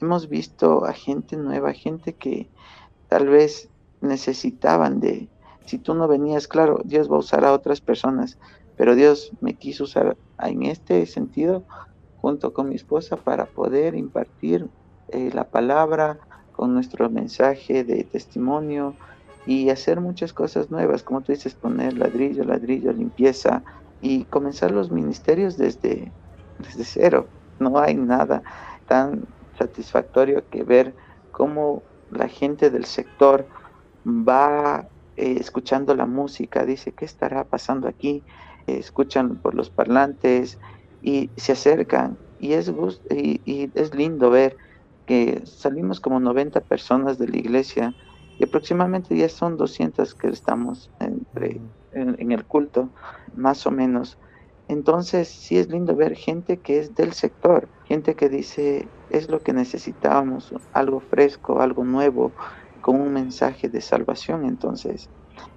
hemos 0.02 0.28
visto 0.28 0.84
a 0.84 0.92
gente 0.92 1.38
nueva, 1.38 1.72
gente 1.72 2.12
que 2.12 2.50
tal 3.08 3.28
vez 3.28 3.70
necesitaban 4.02 5.00
de, 5.00 5.28
si 5.68 5.78
tú 5.78 5.94
no 5.94 6.08
venías, 6.08 6.48
claro, 6.48 6.80
Dios 6.84 7.10
va 7.10 7.16
a 7.16 7.20
usar 7.20 7.44
a 7.44 7.52
otras 7.52 7.80
personas, 7.80 8.38
pero 8.74 8.94
Dios 8.94 9.30
me 9.40 9.54
quiso 9.54 9.84
usar 9.84 10.16
en 10.38 10.62
este 10.62 11.04
sentido 11.06 11.66
junto 12.16 12.52
con 12.52 12.70
mi 12.70 12.74
esposa 12.74 13.16
para 13.16 13.44
poder 13.46 13.94
impartir 13.94 14.66
eh, 15.08 15.30
la 15.32 15.44
palabra 15.44 16.18
con 16.52 16.72
nuestro 16.72 17.10
mensaje 17.10 17.84
de 17.84 18.02
testimonio 18.04 18.96
y 19.46 19.68
hacer 19.68 20.00
muchas 20.00 20.32
cosas 20.32 20.70
nuevas, 20.70 21.02
como 21.02 21.20
tú 21.20 21.32
dices, 21.32 21.54
poner 21.54 21.96
ladrillo, 21.98 22.44
ladrillo, 22.44 22.92
limpieza 22.92 23.62
y 24.00 24.24
comenzar 24.24 24.70
los 24.70 24.90
ministerios 24.90 25.56
desde, 25.58 26.12
desde 26.58 26.84
cero. 26.84 27.28
No 27.58 27.78
hay 27.78 27.94
nada 27.94 28.42
tan 28.86 29.24
satisfactorio 29.58 30.48
que 30.48 30.64
ver 30.64 30.94
cómo 31.30 31.82
la 32.10 32.28
gente 32.28 32.70
del 32.70 32.86
sector 32.86 33.46
va 34.06 34.88
eh, 35.18 35.36
escuchando 35.40 35.94
la 35.94 36.06
música, 36.06 36.64
dice, 36.64 36.92
¿qué 36.92 37.04
estará 37.04 37.44
pasando 37.44 37.88
aquí? 37.88 38.24
escuchan 38.66 39.38
por 39.38 39.54
los 39.54 39.70
parlantes 39.70 40.58
y 41.02 41.30
se 41.36 41.52
acercan 41.52 42.18
y 42.38 42.52
es, 42.52 42.70
y, 43.10 43.40
y 43.44 43.70
es 43.74 43.94
lindo 43.94 44.30
ver 44.30 44.56
que 45.06 45.40
salimos 45.46 46.00
como 46.00 46.20
90 46.20 46.60
personas 46.60 47.18
de 47.18 47.28
la 47.28 47.38
iglesia 47.38 47.94
y 48.38 48.44
aproximadamente 48.44 49.16
ya 49.16 49.28
son 49.28 49.56
200 49.56 50.14
que 50.14 50.28
estamos 50.28 50.90
entre, 51.00 51.60
en 51.92 52.30
el 52.30 52.44
culto, 52.44 52.90
más 53.34 53.66
o 53.66 53.70
menos. 53.70 54.18
Entonces 54.68 55.28
sí 55.28 55.56
es 55.58 55.70
lindo 55.70 55.96
ver 55.96 56.14
gente 56.14 56.60
que 56.60 56.78
es 56.78 56.94
del 56.94 57.14
sector, 57.14 57.68
gente 57.86 58.14
que 58.14 58.28
dice 58.28 58.86
es 59.10 59.30
lo 59.30 59.40
que 59.40 59.54
necesitábamos, 59.54 60.54
algo 60.74 61.00
fresco, 61.00 61.62
algo 61.62 61.84
nuevo, 61.84 62.32
con 62.80 63.00
un 63.00 63.12
mensaje 63.12 63.68
de 63.68 63.80
salvación. 63.80 64.44
Entonces, 64.44 65.08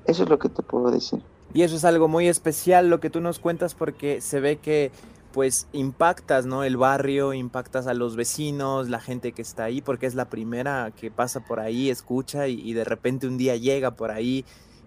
eso 0.05 0.23
es 0.23 0.29
lo 0.29 0.39
que 0.39 0.49
te 0.49 0.61
puedo 0.61 0.91
decir. 0.91 1.21
Y 1.53 1.63
eso 1.63 1.75
es 1.75 1.85
algo 1.85 2.07
muy 2.07 2.27
especial 2.27 2.89
lo 2.89 2.99
que 2.99 3.09
tú 3.09 3.19
nos 3.19 3.39
cuentas 3.39 3.75
porque 3.75 4.21
se 4.21 4.39
ve 4.39 4.57
que 4.57 4.91
pues 5.33 5.67
impactas, 5.71 6.45
¿no? 6.45 6.65
El 6.65 6.75
barrio, 6.75 7.33
impactas 7.33 7.87
a 7.87 7.93
los 7.93 8.17
vecinos, 8.17 8.89
la 8.89 8.99
gente 8.99 9.31
que 9.31 9.41
está 9.41 9.63
ahí, 9.63 9.81
porque 9.81 10.05
es 10.05 10.13
la 10.13 10.25
primera 10.25 10.91
que 10.91 11.09
pasa 11.09 11.39
por 11.39 11.61
ahí, 11.61 11.89
escucha 11.89 12.49
y, 12.49 12.59
y 12.59 12.73
de 12.73 12.83
repente 12.83 13.27
un 13.27 13.37
día 13.37 13.55
llega 13.55 13.91
por 13.91 14.11
ahí 14.11 14.43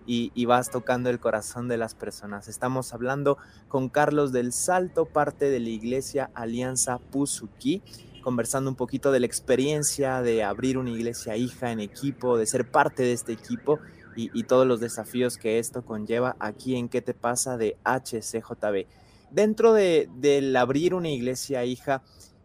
y, 0.06 0.44
vas 0.44 0.70
tocando 0.70 1.10
el 1.10 1.18
corazón 1.18 1.68
de 1.68 1.78
las 1.78 1.94
personas. 1.94 2.48
Estamos 2.48 2.92
hablando 2.92 3.38
con 3.68 3.88
Carlos 3.88 4.32
del 4.32 4.52
Salto, 4.52 5.06
parte 5.06 5.48
de 5.48 5.60
la 5.60 5.70
iglesia 5.70 6.30
Alianza 6.34 6.98
Puzuki, 6.98 7.82
conversando 8.24 8.70
un 8.70 8.76
poquito 8.76 9.12
de 9.12 9.20
la 9.20 9.26
experiencia 9.26 10.22
de 10.22 10.42
abrir 10.42 10.78
una 10.78 10.90
iglesia 10.90 11.36
hija 11.36 11.70
en 11.70 11.78
equipo, 11.78 12.36
de 12.36 12.46
ser 12.46 12.68
parte 12.68 13.04
de 13.04 13.12
este 13.12 13.32
equipo 13.32 13.78
y, 14.16 14.44
todos 14.44 14.66
los 14.66 14.80
desafíos 14.80 15.36
que 15.36 15.58
esto 15.58 15.84
conlleva 15.84 16.36
aquí 16.38 16.76
en 16.76 16.88
¿Qué 16.88 17.02
te 17.02 17.14
pasa? 17.14 17.56
de 17.56 17.76
HCJB. 17.84 18.86
Dentro 19.30 19.72
de, 19.72 20.08
del 20.16 20.56
abrir 20.56 20.94
una 20.94 21.10
iglesia 21.10 21.64
hija, 21.64 22.02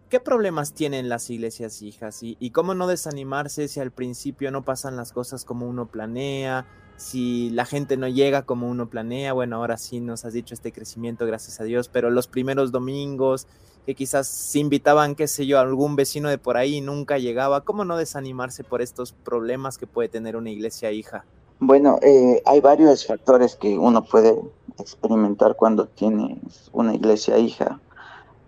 ¿Qué 0.10 0.20
problemas 0.20 0.74
tienen 0.74 1.08
las 1.08 1.30
iglesias 1.30 1.84
hijas? 1.84 2.24
Y, 2.24 2.36
y, 2.40 2.50
cómo 2.50 2.74
no 2.74 2.88
desanimarse 2.88 3.68
si 3.68 3.80
al 3.80 3.92
principio 3.92 4.50
no 4.50 4.66
pasan 4.66 4.96
las 4.96 5.12
cosas 5.12 5.46
como 5.46 5.68
uno 5.68 5.86
planea, 5.86 6.66
si 7.00 7.50
la 7.52 7.66
gente 7.66 7.96
no 7.96 8.10
llega 8.10 8.42
como 8.42 8.68
uno 8.68 8.90
planea, 8.90 9.32
bueno, 9.32 9.56
ahora 9.56 9.78
sí 9.78 10.02
nos 10.02 10.26
has 10.26 10.34
dicho 10.34 10.54
este 10.54 10.74
crecimiento, 10.74 11.26
gracias 11.26 11.62
a 11.62 11.64
Dios, 11.64 11.88
pero 11.88 12.10
los 12.10 12.28
primeros 12.28 12.74
domingos 12.74 13.48
que 13.86 13.96
quizás 13.96 14.28
se 14.28 14.60
invitaban, 14.60 15.16
qué 15.16 15.28
sé 15.28 15.48
yo, 15.48 15.60
a 15.60 15.62
algún 15.62 15.96
vecino 15.96 16.28
de 16.30 16.38
por 16.38 16.58
ahí 16.58 16.76
y 16.76 16.82
nunca 16.82 17.18
llegaba, 17.18 17.62
¿cómo 17.62 17.86
no 17.86 17.96
desanimarse 17.96 18.66
por 18.66 18.82
estos 18.82 19.14
problemas 19.14 19.78
que 19.78 19.88
puede 19.88 20.10
tener 20.10 20.36
una 20.36 20.50
iglesia 20.50 20.92
hija? 20.92 21.24
Bueno, 21.62 22.00
eh, 22.02 22.42
hay 22.46 22.60
varios 22.60 23.06
factores 23.06 23.56
que 23.56 23.78
uno 23.78 24.04
puede 24.04 24.38
experimentar 24.78 25.56
cuando 25.56 25.88
tiene 25.88 26.42
una 26.74 26.94
iglesia 26.94 27.38
hija. 27.38 27.80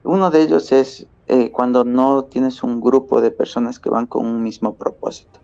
Uno 0.04 0.30
de 0.30 0.42
ellos 0.42 0.74
es 0.74 1.08
eh, 1.28 1.52
cuando 1.52 1.86
no 1.86 2.26
tienes 2.26 2.64
un 2.64 2.82
grupo 2.82 3.22
de 3.22 3.32
personas 3.32 3.80
que 3.80 3.90
van 3.90 4.08
con 4.08 4.26
un 4.26 4.44
mismo 4.44 4.76
propósito. 4.76 5.40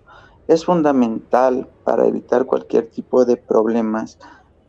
Es 0.47 0.65
fundamental 0.65 1.69
para 1.83 2.05
evitar 2.07 2.45
cualquier 2.45 2.87
tipo 2.89 3.25
de 3.25 3.37
problemas 3.37 4.17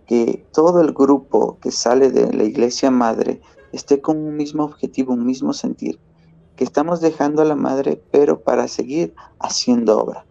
que 0.06 0.44
todo 0.52 0.80
el 0.80 0.92
grupo 0.92 1.58
que 1.60 1.70
sale 1.70 2.10
de 2.10 2.32
la 2.32 2.44
iglesia 2.44 2.90
madre 2.90 3.40
esté 3.72 4.00
con 4.00 4.16
un 4.16 4.36
mismo 4.36 4.64
objetivo, 4.64 5.12
un 5.12 5.26
mismo 5.26 5.52
sentir, 5.52 6.00
que 6.56 6.64
estamos 6.64 7.00
dejando 7.00 7.42
a 7.42 7.44
la 7.44 7.54
madre, 7.54 8.02
pero 8.10 8.40
para 8.40 8.66
seguir 8.68 9.14
haciendo 9.38 9.98
obra. 9.98 10.24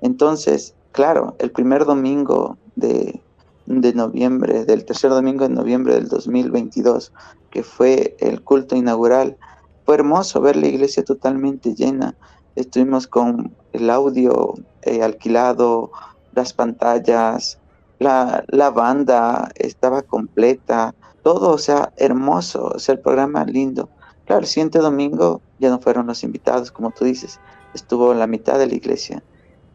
Entonces, 0.00 0.74
claro, 0.92 1.34
el 1.38 1.50
primer 1.50 1.84
domingo 1.84 2.56
de, 2.76 3.20
de 3.66 3.92
noviembre, 3.92 4.64
del 4.64 4.84
tercer 4.84 5.10
domingo 5.10 5.46
de 5.46 5.54
noviembre 5.54 5.94
del 5.94 6.08
2022, 6.08 7.12
que 7.50 7.62
fue 7.62 8.16
el 8.20 8.42
culto 8.42 8.76
inaugural, 8.76 9.36
fue 9.84 9.96
hermoso 9.96 10.40
ver 10.40 10.56
la 10.56 10.68
iglesia 10.68 11.04
totalmente 11.04 11.74
llena. 11.74 12.16
Estuvimos 12.56 13.06
con 13.06 13.54
el 13.72 13.90
audio 13.90 14.54
eh, 14.82 15.02
alquilado, 15.02 15.90
las 16.34 16.52
pantallas, 16.52 17.58
la, 17.98 18.44
la, 18.48 18.70
banda 18.70 19.50
estaba 19.56 20.02
completa, 20.02 20.94
todo, 21.22 21.50
o 21.50 21.58
sea, 21.58 21.92
hermoso, 21.96 22.72
o 22.74 22.78
sea, 22.78 22.94
el 22.94 23.00
programa 23.00 23.44
lindo. 23.44 23.88
Claro, 24.26 24.40
el 24.40 24.46
siguiente 24.46 24.78
domingo 24.78 25.40
ya 25.58 25.70
no 25.70 25.80
fueron 25.80 26.06
los 26.06 26.22
invitados, 26.22 26.70
como 26.70 26.90
tú 26.90 27.04
dices, 27.04 27.40
estuvo 27.74 28.14
la 28.14 28.26
mitad 28.26 28.58
de 28.58 28.66
la 28.66 28.74
iglesia, 28.74 29.22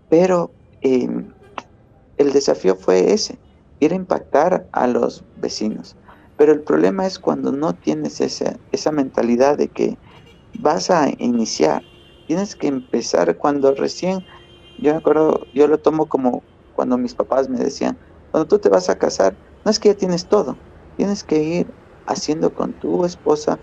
pero 0.10 0.52
em, 0.82 1.32
el 2.18 2.34
desafío 2.34 2.76
fue 2.76 3.14
ese, 3.14 3.38
ir 3.80 3.94
a 3.94 3.96
impactar 3.96 4.68
a 4.72 4.88
los 4.88 5.24
vecinos. 5.38 5.96
Pero 6.38 6.54
el 6.54 6.62
problema 6.62 7.06
es 7.06 7.20
cuando 7.20 7.52
no 7.52 7.74
tienes 7.74 8.22
esa, 8.22 8.58
esa 8.72 8.92
mentalidad 8.92 9.58
de 9.58 9.68
que 9.68 9.98
vas 10.60 10.90
a 10.90 11.10
iniciar. 11.18 11.84
Tienes 12.30 12.56
que 12.56 12.68
empezar 12.68 13.38
cuando 13.38 13.74
recién, 13.74 14.24
yo 14.78 14.92
me 14.92 15.00
acuerdo, 15.00 15.48
yo 15.52 15.68
lo 15.68 15.80
tomo 15.80 16.08
como 16.08 16.46
cuando 16.74 16.96
mis 17.00 17.16
papás 17.16 17.50
me 17.50 17.58
decían, 17.58 18.00
cuando 18.30 18.48
tú 18.48 18.60
te 18.60 18.70
vas 18.70 18.88
a 18.90 19.00
casar, 19.00 19.40
no 19.66 19.72
es 19.72 19.80
que 19.80 19.90
ya 19.90 19.96
tienes 19.96 20.28
todo, 20.28 20.62
tienes 20.96 21.24
que 21.24 21.42
ir 21.42 21.76
haciendo 22.06 22.54
con 22.54 22.76
tu 22.78 23.04
esposa, 23.04 23.62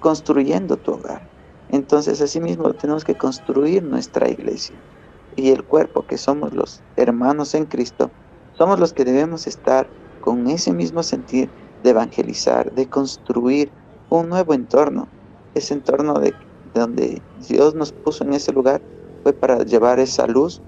construyendo 0.00 0.78
tu 0.78 0.94
hogar. 0.94 1.30
Entonces, 1.68 2.20
asimismo, 2.20 2.74
tenemos 2.74 3.04
que 3.04 3.16
construir 3.16 3.84
nuestra 3.84 4.28
iglesia. 4.28 4.84
Y 5.30 5.50
el 5.50 5.64
cuerpo, 5.64 6.04
que 6.04 6.18
somos 6.18 6.52
los 6.52 6.82
hermanos 6.96 7.54
en 7.54 7.66
Cristo, 7.66 8.16
somos 8.50 8.80
los 8.80 8.94
que 8.94 9.04
debemos 9.04 9.46
estar 9.46 9.92
con 10.18 10.48
ese 10.48 10.72
mismo 10.72 11.04
sentir 11.04 11.54
de 11.78 11.90
evangelizar, 11.90 12.72
de 12.72 12.88
construir 12.88 13.74
un 14.08 14.28
nuevo 14.28 14.54
entorno. 14.54 15.12
Ese 15.54 15.74
entorno 15.74 16.14
de, 16.18 16.36
donde 16.74 17.22
Dios 17.48 17.74
nos 17.74 17.92
puso 17.92 18.24
en 18.24 18.32
ese 18.32 18.52
lugar 18.52 18.80
fue 19.22 19.32
para 19.32 19.64
llevar 19.64 19.98
esa 19.98 20.26
luz 20.26 20.60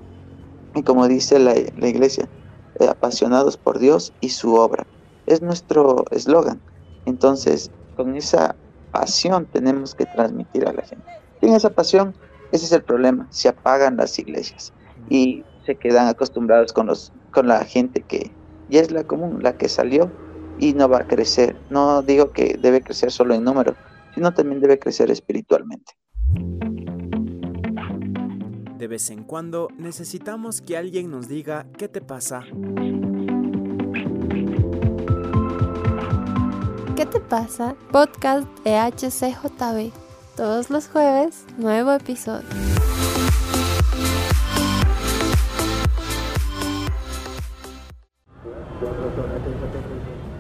y 0.75 0.83
como 0.83 1.09
dice 1.09 1.38
la, 1.38 1.57
iglesia, 1.88 2.28
eh, 2.78 2.88
apasionados 2.88 3.57
por 3.57 3.78
Dios 3.78 4.12
y 4.21 4.30
su 4.30 4.54
obra. 4.54 4.87
Es 5.26 5.42
nuestro 5.42 6.04
eslogan. 6.11 6.61
Entonces, 7.07 7.71
con 7.97 8.14
esa 8.16 8.54
pasión 8.92 9.47
tenemos 9.47 9.95
que 9.95 10.07
transmitir 10.07 10.66
a 10.66 10.73
la 10.73 10.83
gente. 10.83 11.04
Sin 11.40 11.54
esa 11.54 11.71
pasión, 11.71 12.14
ese 12.52 12.66
es 12.66 12.73
el 12.73 12.83
problema, 12.83 13.26
se 13.30 13.49
apagan 13.49 13.97
las 13.97 14.19
iglesias 14.19 14.73
y 15.09 15.45
se 15.64 15.76
quedan 15.76 16.09
acostumbrados 16.09 16.73
con, 16.73 16.87
los, 16.87 17.12
con 17.33 17.49
la 17.49 17.64
gente 17.64 18.02
que 18.02 18.30
ya 18.69 18.80
es 18.80 18.90
la 18.90 19.04
común, 19.04 19.42
la 19.42 19.57
que 19.57 19.69
salió 19.69 20.11
y 20.59 20.75
no 20.75 20.88
va 20.88 20.99
a 20.99 21.07
crecer. 21.07 21.57
No 21.71 22.02
digo 22.02 22.30
que 22.30 22.59
debe 22.61 22.83
crecer 22.83 23.11
solo 23.11 23.35
en 23.35 23.45
número, 23.45 23.75
sino 24.14 24.32
también 24.32 24.60
debe 24.60 24.78
crecer 24.78 25.10
espiritualmente. 25.10 25.92
De 28.78 28.86
vez 28.88 29.10
en 29.10 29.24
cuando 29.24 29.68
necesitamos 29.76 30.62
que 30.62 30.76
alguien 30.76 31.10
nos 31.10 31.28
diga 31.28 31.66
qué 31.76 31.88
te 31.88 32.00
pasa. 32.00 32.44
¿Qué 36.96 37.06
te 37.06 37.20
pasa? 37.20 37.76
Podcast 37.92 38.46
de 38.64 38.78
HCJB. 38.78 39.92
Todos 40.36 40.70
los 40.70 40.88
jueves, 40.88 41.44
nuevo 41.58 41.92
episodio. 41.92 42.48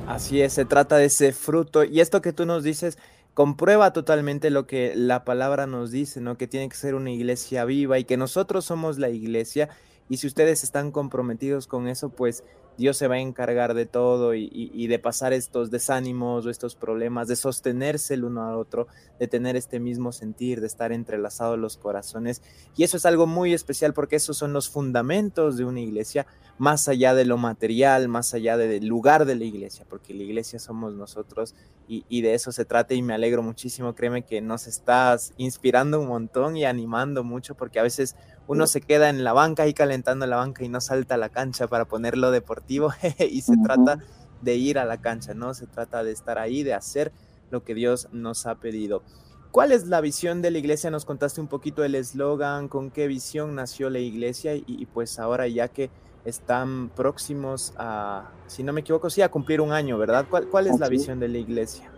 Así 0.06 0.42
es, 0.42 0.52
se 0.54 0.64
trata 0.64 0.96
de 0.96 1.06
ese 1.06 1.32
fruto. 1.32 1.84
Y 1.84 2.00
esto 2.00 2.20
que 2.20 2.32
tú 2.32 2.44
nos 2.44 2.64
dices 2.64 2.98
comprueba 3.34 3.92
totalmente 3.92 4.50
lo 4.50 4.66
que 4.66 4.94
la 4.96 5.24
palabra 5.24 5.66
nos 5.66 5.90
dice, 5.90 6.20
¿no? 6.20 6.36
Que 6.36 6.46
tiene 6.46 6.68
que 6.68 6.76
ser 6.76 6.94
una 6.94 7.10
iglesia 7.10 7.64
viva 7.64 7.98
y 7.98 8.04
que 8.04 8.16
nosotros 8.16 8.64
somos 8.64 8.98
la 8.98 9.10
iglesia. 9.10 9.68
Y 10.08 10.16
si 10.16 10.26
ustedes 10.26 10.64
están 10.64 10.90
comprometidos 10.90 11.66
con 11.66 11.86
eso, 11.86 12.10
pues 12.10 12.44
Dios 12.80 12.96
se 12.96 13.08
va 13.08 13.16
a 13.16 13.20
encargar 13.20 13.74
de 13.74 13.84
todo 13.84 14.34
y, 14.34 14.86
de 14.86 14.98
pasar 14.98 15.34
estos 15.34 15.70
desánimos 15.70 16.46
o 16.46 16.50
estos 16.50 16.74
problemas, 16.74 17.28
de 17.28 17.36
sostenerse 17.36 18.14
el 18.14 18.24
uno 18.24 18.48
al 18.48 18.54
otro, 18.54 18.86
de 19.18 19.28
tener 19.28 19.54
este 19.54 19.78
mismo 19.78 20.12
sentir, 20.12 20.62
de 20.62 20.66
estar 20.66 20.90
entrelazados 20.90 21.58
los 21.58 21.76
corazones. 21.76 22.40
Y 22.78 22.84
eso 22.84 22.96
es 22.96 23.04
algo 23.04 23.26
muy 23.26 23.52
especial 23.52 23.92
porque 23.92 24.16
esos 24.16 24.38
son 24.38 24.54
los 24.54 24.70
fundamentos 24.70 25.58
de 25.58 25.66
una 25.66 25.80
iglesia, 25.80 26.26
más 26.56 26.88
allá 26.88 27.14
de 27.14 27.26
lo 27.26 27.36
material, 27.36 28.08
más 28.08 28.32
allá 28.32 28.56
del 28.56 28.86
lugar 28.86 29.26
de 29.26 29.36
la 29.36 29.44
iglesia, 29.44 29.84
porque 29.88 30.14
la 30.14 30.22
iglesia 30.22 30.58
somos 30.58 30.94
nosotros 30.94 31.54
y, 31.86 32.06
y 32.08 32.22
de 32.22 32.32
eso 32.32 32.50
se 32.50 32.64
trata 32.64 32.94
y 32.94 33.02
me 33.02 33.12
alegro 33.12 33.42
muchísimo, 33.42 33.94
créeme 33.94 34.22
que 34.22 34.40
nos 34.40 34.66
estás 34.66 35.34
inspirando 35.36 36.00
un 36.00 36.08
montón 36.08 36.56
y 36.56 36.64
animando 36.64 37.24
mucho 37.24 37.54
porque 37.54 37.78
a 37.78 37.82
veces 37.82 38.16
uno 38.50 38.66
se 38.66 38.80
queda 38.80 39.10
en 39.10 39.22
la 39.22 39.32
banca 39.32 39.68
y 39.68 39.74
calentando 39.74 40.26
la 40.26 40.34
banca 40.34 40.64
y 40.64 40.68
no 40.68 40.80
salta 40.80 41.14
a 41.14 41.18
la 41.18 41.28
cancha 41.28 41.68
para 41.68 41.84
ponerlo 41.84 42.32
deportivo 42.32 42.69
y 43.18 43.40
se 43.40 43.56
trata 43.58 43.98
de 44.42 44.56
ir 44.56 44.78
a 44.78 44.84
la 44.84 45.00
cancha, 45.00 45.34
¿no? 45.34 45.54
Se 45.54 45.66
trata 45.66 46.04
de 46.04 46.12
estar 46.12 46.38
ahí, 46.38 46.62
de 46.62 46.74
hacer 46.74 47.12
lo 47.50 47.64
que 47.64 47.74
Dios 47.74 48.08
nos 48.12 48.46
ha 48.46 48.54
pedido. 48.54 49.02
¿Cuál 49.50 49.72
es 49.72 49.88
la 49.88 50.00
visión 50.00 50.42
de 50.42 50.52
la 50.52 50.58
iglesia? 50.58 50.90
Nos 50.90 51.04
contaste 51.04 51.40
un 51.40 51.48
poquito 51.48 51.82
el 51.82 51.96
eslogan, 51.96 52.68
con 52.68 52.90
qué 52.90 53.08
visión 53.08 53.56
nació 53.56 53.90
la 53.90 53.98
iglesia 53.98 54.54
y, 54.54 54.86
pues 54.86 55.18
ahora 55.18 55.48
ya 55.48 55.66
que 55.66 55.90
están 56.24 56.90
próximos 56.90 57.72
a, 57.76 58.30
si 58.46 58.62
no 58.62 58.72
me 58.72 58.82
equivoco, 58.82 59.10
sí, 59.10 59.22
a 59.22 59.30
cumplir 59.30 59.60
un 59.60 59.72
año, 59.72 59.98
¿verdad? 59.98 60.26
¿Cuál, 60.30 60.46
cuál 60.46 60.68
es 60.68 60.78
la 60.78 60.88
visión 60.88 61.18
de 61.18 61.28
la 61.28 61.38
iglesia? 61.38 61.90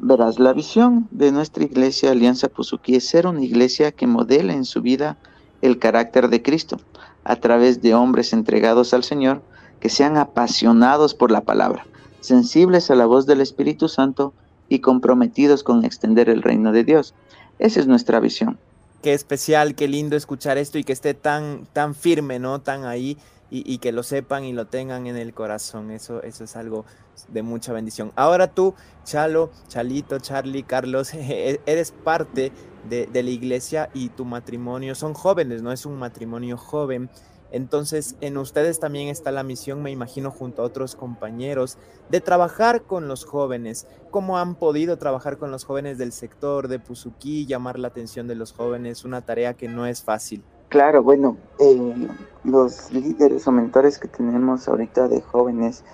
Verás, 0.00 0.38
la 0.38 0.52
visión 0.52 1.08
de 1.10 1.32
nuestra 1.32 1.64
iglesia 1.64 2.10
Alianza 2.10 2.48
Puzuki 2.48 2.96
es 2.96 3.08
ser 3.08 3.26
una 3.26 3.42
iglesia 3.42 3.92
que 3.92 4.06
modela 4.06 4.52
en 4.52 4.64
su 4.64 4.82
vida 4.82 5.16
el 5.62 5.78
carácter 5.78 6.28
de 6.28 6.42
Cristo 6.42 6.76
a 7.24 7.36
través 7.36 7.80
de 7.80 7.94
hombres 7.94 8.32
entregados 8.32 8.92
al 8.92 9.04
Señor 9.04 9.42
que 9.82 9.88
sean 9.88 10.16
apasionados 10.16 11.12
por 11.12 11.32
la 11.32 11.40
palabra, 11.40 11.84
sensibles 12.20 12.88
a 12.92 12.94
la 12.94 13.04
voz 13.04 13.26
del 13.26 13.40
Espíritu 13.40 13.88
Santo 13.88 14.32
y 14.68 14.78
comprometidos 14.78 15.64
con 15.64 15.84
extender 15.84 16.30
el 16.30 16.40
reino 16.40 16.70
de 16.70 16.84
Dios. 16.84 17.14
Esa 17.58 17.80
es 17.80 17.88
nuestra 17.88 18.20
visión. 18.20 18.60
Qué 19.02 19.12
especial, 19.12 19.74
qué 19.74 19.88
lindo 19.88 20.14
escuchar 20.14 20.56
esto 20.56 20.78
y 20.78 20.84
que 20.84 20.92
esté 20.92 21.14
tan, 21.14 21.66
tan 21.72 21.96
firme, 21.96 22.38
¿no? 22.38 22.60
Tan 22.60 22.84
ahí 22.84 23.18
y, 23.50 23.78
que 23.78 23.90
lo 23.90 24.04
sepan 24.04 24.44
y 24.44 24.52
lo 24.52 24.68
tengan 24.68 25.08
en 25.08 25.16
el 25.16 25.34
corazón. 25.34 25.90
Eso, 25.90 26.22
eso 26.22 26.44
es 26.44 26.54
algo 26.54 26.86
de 27.26 27.42
mucha 27.42 27.72
bendición. 27.72 28.12
Ahora 28.14 28.46
tú, 28.46 28.74
Chalo, 29.04 29.50
Chalito, 29.66 30.20
Charlie, 30.20 30.62
Carlos, 30.62 31.12
eres 31.66 31.90
parte 31.90 32.52
de, 32.88 33.08
la 33.12 33.30
iglesia 33.30 33.90
y 33.94 34.10
tu 34.10 34.24
matrimonio 34.24 34.94
son 34.94 35.12
jóvenes, 35.12 35.60
¿no? 35.60 35.72
Es 35.72 35.86
un 35.86 35.98
matrimonio 35.98 36.56
joven. 36.56 37.10
Entonces, 37.52 38.16
en 38.22 38.38
ustedes 38.38 38.80
también 38.80 39.08
está 39.08 39.30
la 39.30 39.42
misión, 39.42 39.82
me 39.82 39.90
imagino, 39.90 40.30
junto 40.30 40.62
a 40.62 40.64
otros 40.64 40.96
compañeros, 40.96 41.78
de 42.08 42.20
trabajar 42.20 42.82
con 42.82 43.06
los 43.06 43.24
jóvenes. 43.24 43.86
¿Cómo 44.10 44.38
han 44.38 44.54
podido 44.54 44.96
trabajar 44.96 45.36
con 45.36 45.50
los 45.50 45.64
jóvenes 45.64 45.98
del 45.98 46.12
sector 46.12 46.66
de 46.66 46.78
Puzuki, 46.78 47.46
llamar 47.46 47.78
la 47.78 47.88
atención 47.88 48.26
de 48.26 48.34
los 48.34 48.52
jóvenes? 48.52 49.04
Una 49.04 49.20
tarea 49.20 49.54
que 49.54 49.68
no 49.68 49.86
es 49.86 50.02
fácil. 50.02 50.42
Claro, 50.70 51.02
bueno, 51.02 51.36
eh, 51.60 52.08
los 52.44 52.90
líderes 52.90 53.46
o 53.46 53.52
mentores 53.52 53.98
que 53.98 54.08
tenemos 54.08 54.66
ahorita 54.66 55.06
de 55.06 55.20
jóvenes, 55.20 55.84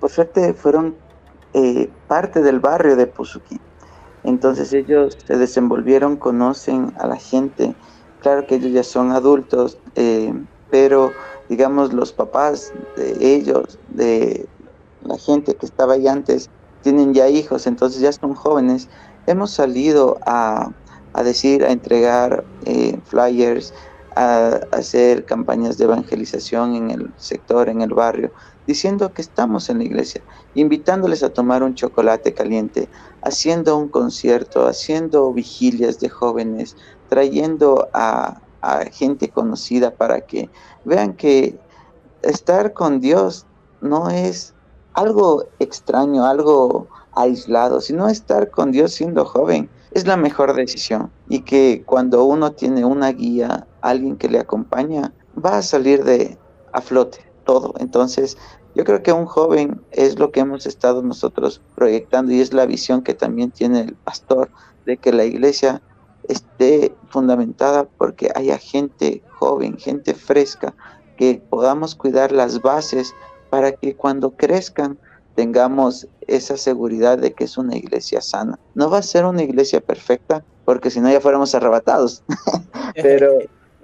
por 0.00 0.10
suerte 0.10 0.52
fueron 0.54 0.96
eh, 1.54 1.88
parte 2.08 2.42
del 2.42 2.58
barrio 2.58 2.96
de 2.96 3.06
Puzuki. 3.06 3.60
Entonces 4.24 4.72
ellos 4.72 5.16
se 5.24 5.38
desenvolvieron, 5.38 6.16
conocen 6.16 6.92
a 6.98 7.06
la 7.06 7.16
gente. 7.16 7.76
Claro 8.20 8.46
que 8.48 8.56
ellos 8.56 8.72
ya 8.72 8.82
son 8.82 9.12
adultos, 9.12 9.78
eh, 9.94 10.34
pero 10.70 11.12
digamos 11.48 11.92
los 11.92 12.12
papás 12.12 12.72
de 12.96 13.16
ellos, 13.20 13.78
de 13.88 14.46
la 15.04 15.18
gente 15.18 15.54
que 15.54 15.66
estaba 15.66 15.94
ahí 15.94 16.06
antes, 16.08 16.50
tienen 16.82 17.14
ya 17.14 17.28
hijos, 17.28 17.66
entonces 17.66 18.00
ya 18.00 18.12
son 18.12 18.34
jóvenes. 18.34 18.88
Hemos 19.26 19.50
salido 19.50 20.18
a, 20.26 20.70
a 21.12 21.22
decir, 21.22 21.64
a 21.64 21.72
entregar 21.72 22.44
flyers, 23.04 23.72
a 24.16 24.60
hacer 24.72 25.24
campañas 25.24 25.78
de 25.78 25.84
evangelización 25.84 26.74
en 26.74 26.90
el 26.90 27.12
sector, 27.16 27.68
en 27.68 27.82
el 27.82 27.94
barrio, 27.94 28.32
diciendo 28.66 29.12
que 29.12 29.22
estamos 29.22 29.70
en 29.70 29.78
la 29.78 29.84
iglesia, 29.84 30.22
invitándoles 30.54 31.22
a 31.22 31.32
tomar 31.32 31.62
un 31.62 31.74
chocolate 31.74 32.34
caliente, 32.34 32.88
haciendo 33.22 33.76
un 33.76 33.88
concierto, 33.88 34.66
haciendo 34.66 35.32
vigilias 35.32 36.00
de 36.00 36.08
jóvenes, 36.08 36.76
trayendo 37.08 37.88
a, 37.94 38.40
gente 38.92 39.28
conocida 39.28 39.92
para 39.92 40.20
que 40.22 40.50
vean 40.84 41.14
que 41.14 41.58
estar 42.22 42.72
con 42.72 43.00
Dios 43.00 43.46
no 43.80 44.10
es 44.10 44.54
algo 44.94 45.44
extraño, 45.58 46.24
algo 46.24 46.88
aislado, 47.14 47.80
sino 47.80 48.08
estar 48.08 48.50
con 48.50 48.72
Dios 48.72 48.92
siendo 48.92 49.24
joven 49.24 49.70
es 49.92 50.06
la 50.06 50.16
mejor 50.16 50.54
decisión 50.54 51.10
y 51.28 51.40
que 51.40 51.82
cuando 51.84 52.24
uno 52.24 52.52
tiene 52.52 52.84
una 52.84 53.10
guía, 53.12 53.66
alguien 53.80 54.16
que 54.16 54.28
le 54.28 54.38
acompaña, 54.38 55.12
va 55.44 55.58
a 55.58 55.62
salir 55.62 56.04
de 56.04 56.36
a 56.72 56.80
flote 56.80 57.18
todo. 57.44 57.74
Entonces, 57.78 58.36
yo 58.74 58.84
creo 58.84 59.02
que 59.02 59.12
un 59.12 59.26
joven 59.26 59.80
es 59.90 60.18
lo 60.18 60.30
que 60.30 60.40
hemos 60.40 60.66
estado 60.66 61.02
nosotros 61.02 61.60
proyectando 61.74 62.32
y 62.32 62.40
es 62.40 62.52
la 62.52 62.66
visión 62.66 63.02
que 63.02 63.14
también 63.14 63.50
tiene 63.50 63.80
el 63.80 63.94
pastor 63.94 64.50
de 64.84 64.98
que 64.98 65.12
la 65.12 65.24
iglesia 65.24 65.82
esté 66.28 66.94
fundamentada 67.08 67.84
porque 67.84 68.30
haya 68.34 68.58
gente 68.58 69.22
joven, 69.38 69.76
gente 69.78 70.14
fresca, 70.14 70.74
que 71.16 71.42
podamos 71.50 71.94
cuidar 71.94 72.32
las 72.32 72.62
bases 72.62 73.14
para 73.50 73.72
que 73.72 73.96
cuando 73.96 74.30
crezcan 74.30 74.98
tengamos 75.34 76.06
esa 76.26 76.56
seguridad 76.56 77.18
de 77.18 77.32
que 77.32 77.44
es 77.44 77.56
una 77.58 77.76
iglesia 77.76 78.20
sana. 78.20 78.58
No 78.74 78.90
va 78.90 78.98
a 78.98 79.02
ser 79.02 79.24
una 79.24 79.42
iglesia 79.42 79.80
perfecta, 79.80 80.44
porque 80.64 80.90
si 80.90 81.00
no 81.00 81.10
ya 81.10 81.20
fuéramos 81.20 81.54
arrebatados, 81.54 82.22
pero 82.94 83.32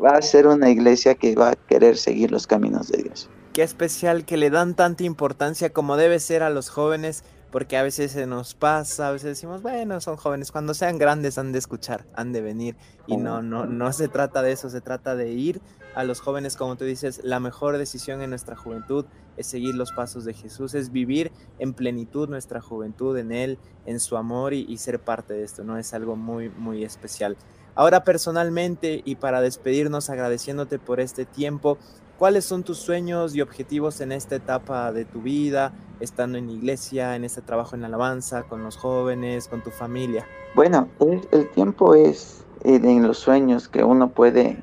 va 0.02 0.16
a 0.16 0.22
ser 0.22 0.46
una 0.46 0.70
iglesia 0.70 1.14
que 1.14 1.34
va 1.34 1.50
a 1.50 1.54
querer 1.54 1.96
seguir 1.96 2.30
los 2.30 2.46
caminos 2.46 2.88
de 2.88 3.04
Dios. 3.04 3.30
Qué 3.52 3.62
especial 3.62 4.24
que 4.24 4.36
le 4.36 4.50
dan 4.50 4.74
tanta 4.74 5.04
importancia 5.04 5.70
como 5.70 5.96
debe 5.96 6.18
ser 6.18 6.42
a 6.42 6.50
los 6.50 6.70
jóvenes 6.70 7.22
porque 7.54 7.76
a 7.76 7.84
veces 7.84 8.10
se 8.10 8.26
nos 8.26 8.52
pasa, 8.52 9.06
a 9.06 9.12
veces 9.12 9.28
decimos, 9.28 9.62
bueno, 9.62 10.00
son 10.00 10.16
jóvenes, 10.16 10.50
cuando 10.50 10.74
sean 10.74 10.98
grandes 10.98 11.38
han 11.38 11.52
de 11.52 11.60
escuchar, 11.60 12.04
han 12.16 12.32
de 12.32 12.40
venir. 12.40 12.74
Y 13.06 13.16
no, 13.16 13.42
no, 13.42 13.64
no 13.64 13.92
se 13.92 14.08
trata 14.08 14.42
de 14.42 14.50
eso, 14.50 14.68
se 14.70 14.80
trata 14.80 15.14
de 15.14 15.30
ir 15.30 15.60
a 15.94 16.02
los 16.02 16.18
jóvenes, 16.18 16.56
como 16.56 16.74
tú 16.74 16.84
dices, 16.84 17.20
la 17.22 17.38
mejor 17.38 17.78
decisión 17.78 18.22
en 18.22 18.30
nuestra 18.30 18.56
juventud 18.56 19.04
es 19.36 19.46
seguir 19.46 19.76
los 19.76 19.92
pasos 19.92 20.24
de 20.24 20.34
Jesús, 20.34 20.74
es 20.74 20.90
vivir 20.90 21.30
en 21.60 21.74
plenitud 21.74 22.28
nuestra 22.28 22.60
juventud 22.60 23.16
en 23.16 23.30
Él, 23.30 23.60
en 23.86 24.00
su 24.00 24.16
amor 24.16 24.52
y, 24.52 24.66
y 24.68 24.78
ser 24.78 24.98
parte 24.98 25.34
de 25.34 25.44
esto, 25.44 25.62
¿no? 25.62 25.78
Es 25.78 25.94
algo 25.94 26.16
muy, 26.16 26.48
muy 26.48 26.82
especial. 26.82 27.36
Ahora 27.76 28.02
personalmente 28.02 29.00
y 29.04 29.14
para 29.14 29.40
despedirnos 29.40 30.10
agradeciéndote 30.10 30.80
por 30.80 30.98
este 30.98 31.24
tiempo, 31.24 31.78
¿Cuáles 32.24 32.46
son 32.46 32.62
tus 32.62 32.78
sueños 32.78 33.36
y 33.36 33.42
objetivos 33.42 34.00
en 34.00 34.10
esta 34.10 34.36
etapa 34.36 34.92
de 34.92 35.04
tu 35.04 35.20
vida, 35.20 35.74
estando 36.00 36.38
en 36.38 36.48
iglesia, 36.48 37.16
en 37.16 37.24
este 37.24 37.42
trabajo 37.42 37.74
en 37.74 37.82
la 37.82 37.88
alabanza, 37.88 38.44
con 38.44 38.64
los 38.64 38.78
jóvenes, 38.78 39.46
con 39.46 39.62
tu 39.62 39.68
familia? 39.68 40.26
Bueno, 40.54 40.88
el, 41.32 41.50
tiempo 41.50 41.94
es 41.94 42.42
eh, 42.64 42.80
en 42.82 43.06
los 43.06 43.18
sueños 43.18 43.68
que 43.68 43.84
uno 43.84 44.08
puede 44.08 44.56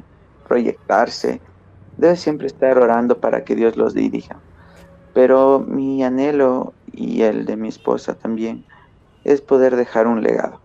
proyectarse. 0.47 1.39
Debe 1.97 2.15
siempre 2.15 2.47
estar 2.47 2.79
orando 2.79 3.19
para 3.19 3.43
que 3.43 3.55
Dios 3.55 3.77
los 3.77 3.93
dirija. 3.93 4.39
Pero 5.13 5.59
mi 5.59 6.03
anhelo 6.03 6.73
y 6.91 7.21
el 7.21 7.45
de 7.45 7.57
mi 7.57 7.67
esposa 7.67 8.15
también 8.15 8.65
es 9.23 9.39
poder 9.39 9.75
dejar 9.75 10.07
un 10.07 10.23
legado. 10.23 10.59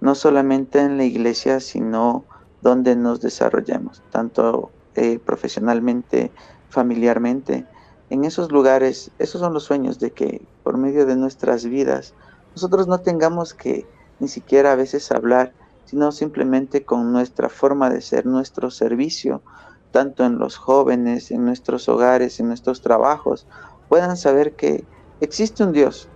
No 0.00 0.14
solamente 0.14 0.78
en 0.78 0.98
la 0.98 1.04
iglesia, 1.04 1.58
sino 1.58 2.22
donde 2.60 2.94
nos 2.94 3.20
desarrollemos, 3.20 4.04
tanto 4.12 4.70
eh, 4.96 5.18
profesionalmente, 5.18 6.30
familiarmente. 6.68 7.66
En 8.10 8.24
esos 8.24 8.52
lugares, 8.52 9.10
esos 9.18 9.40
son 9.40 9.54
los 9.54 9.64
sueños 9.64 9.98
de 9.98 10.10
que 10.10 10.42
por 10.62 10.76
medio 10.76 11.06
de 11.06 11.16
nuestras 11.16 11.64
vidas, 11.64 12.14
nosotros 12.54 12.86
no 12.86 13.00
tengamos 13.00 13.54
que 13.54 13.86
ni 14.20 14.28
siquiera 14.28 14.72
a 14.72 14.76
veces 14.76 15.10
hablar, 15.10 15.52
sino 15.84 16.12
simplemente 16.12 16.84
con 16.84 17.12
nuestra 17.12 17.48
forma 17.48 17.90
de 17.90 18.00
ser, 18.00 18.26
nuestro 18.26 18.70
servicio, 18.70 19.42
tanto 19.90 20.24
en 20.24 20.38
los 20.38 20.56
jóvenes, 20.56 21.30
en 21.30 21.44
nuestros 21.44 21.88
hogares, 21.88 22.40
en 22.40 22.48
nuestros 22.48 22.80
trabajos, 22.80 23.46
puedan 23.88 24.16
saber 24.16 24.54
que 24.54 24.84
existe 25.20 25.64
un 25.64 25.72
Dios 25.72 26.08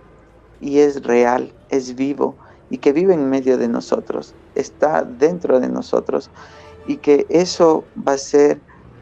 y 0.59 0.79
es 0.79 1.03
real, 1.03 1.53
es 1.69 1.95
vivo 1.95 2.35
y 2.69 2.79
que 2.79 2.93
vive 2.93 3.13
en 3.13 3.29
medio 3.29 3.57
de 3.57 3.67
nosotros, 3.67 4.33
está 4.55 5.03
dentro 5.03 5.59
de 5.59 5.69
nosotros 5.69 6.29
y 6.87 6.97
que 6.97 7.25
eso 7.29 7.83
va 8.07 8.13
a 8.13 8.17
ser 8.17 8.59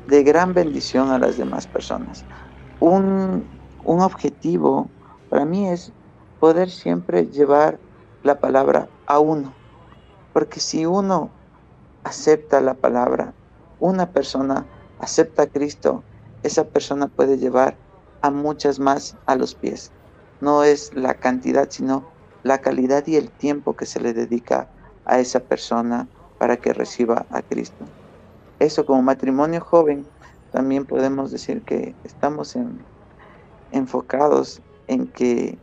de 0.08 0.24
gran 0.24 0.54
bendición 0.54 1.10
a 1.10 1.20
las 1.20 1.38
demás 1.38 1.68
personas. 1.68 2.26
Un, 2.80 3.48
objetivo 3.84 4.90
para 5.30 5.46
mí 5.46 5.68
es 5.70 5.92
poder 6.40 6.70
siempre 6.70 7.28
llevar 7.28 7.80
la 8.24 8.40
palabra 8.40 8.90
a 9.08 9.20
uno, 9.20 9.54
porque 10.34 10.60
si 10.60 10.86
uno 10.86 11.30
acepta 12.04 12.62
la 12.62 12.74
palabra, 12.74 13.34
una 13.80 14.12
persona 14.12 14.66
acepta 15.00 15.44
a 15.44 15.48
Cristo, 15.48 16.04
esa 16.44 16.64
persona 16.66 17.08
puede 17.08 17.38
llevar 17.38 17.78
a 18.22 18.32
muchas 18.32 18.80
más 18.80 19.16
a 19.26 19.36
los 19.36 19.56
pies. 19.56 19.92
No 20.42 20.64
es 20.64 20.94
la 20.94 21.16
cantidad, 21.16 21.68
sino 21.70 22.06
la 22.44 22.60
calidad 22.60 23.06
y 23.08 23.16
el 23.16 23.30
tiempo 23.32 23.76
que 23.76 23.86
se 23.86 24.00
le 24.00 24.14
dedica 24.14 24.70
a 25.06 25.20
esa 25.20 25.40
persona 25.40 26.08
para 26.38 26.58
que 26.58 26.74
reciba 26.74 27.26
a 27.30 27.42
Cristo 27.42 27.86
eso 28.60 28.86
como 28.86 29.02
matrimonio 29.02 29.62
joven, 29.62 30.06
también 30.52 30.86
podemos 30.86 31.32
decir 31.32 31.62
que 31.64 31.94
estamos 32.04 32.58
enfocados 33.72 34.62
en 34.88 35.08
que 35.08 35.58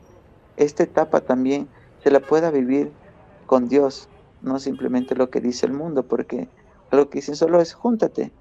esta 0.57 0.83
etapa 0.83 1.21
también 1.21 1.69
se 2.03 2.11
la 2.11 2.21
pueda 2.21 2.51
vivir 2.51 2.93
con 3.47 3.69
Dios, 3.69 4.09
no 4.43 4.59
simplemente 4.59 5.15
lo 5.15 5.31
que 5.31 5.41
dice 5.41 5.67
el 5.67 5.73
mundo, 5.73 6.03
porque 6.03 6.49
lo 6.91 7.09
que 7.09 7.19
dicen 7.19 7.37
solo 7.37 7.61
es 7.61 7.73
júntate 7.73 8.33